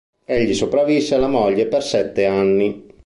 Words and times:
Egli 0.25 0.55
sopravvisse 0.55 1.13
alla 1.13 1.27
moglie 1.27 1.67
per 1.67 1.83
sette 1.83 2.25
anni. 2.25 2.87